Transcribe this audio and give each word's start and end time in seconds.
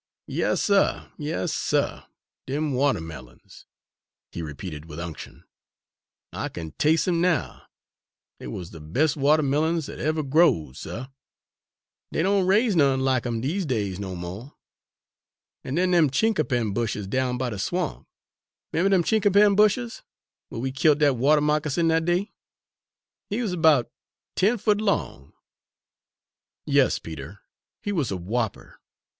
"Yas, 0.25 0.63
suh, 0.63 1.09
yas, 1.19 1.53
suh, 1.53 2.07
dem 2.47 2.73
watermillions," 2.73 3.67
he 4.31 4.41
repeated 4.41 4.85
with 4.85 4.99
unction, 4.99 5.43
"I 6.33 6.49
kin 6.49 6.71
tas'e 6.71 7.07
'em 7.07 7.21
now! 7.21 7.67
Dey 8.39 8.47
wuz 8.47 8.71
de 8.71 8.79
be's 8.79 9.15
watermillions 9.15 9.85
dat 9.85 9.99
evuh 9.99 10.27
growed, 10.27 10.75
suh 10.75 11.05
dey 12.11 12.23
doan 12.23 12.47
raise 12.47 12.75
none 12.75 13.01
lack 13.01 13.27
'em 13.27 13.41
dese 13.41 13.63
days 13.67 13.99
no 13.99 14.15
mo'. 14.15 14.57
An' 15.63 15.75
den 15.75 15.91
dem 15.91 16.09
chinquapin 16.09 16.73
bushes 16.73 17.05
down 17.05 17.37
by 17.37 17.51
de 17.51 17.59
swamp! 17.59 18.07
'Member 18.73 18.89
dem 18.89 19.03
chinquapin 19.03 19.55
bushes, 19.55 20.01
whar 20.49 20.59
we 20.59 20.71
killt 20.71 20.97
dat 20.97 21.15
water 21.15 21.41
moccasin 21.41 21.89
dat 21.89 22.05
day? 22.05 22.31
He 23.29 23.39
wuz 23.43 23.55
'bout 23.55 23.91
ten 24.35 24.57
foot 24.57 24.81
long!" 24.81 25.33
"Yes, 26.65 26.97
Peter, 26.97 27.41
he 27.83 27.91
was 27.91 28.09
a 28.09 28.17
whopper! 28.17 28.79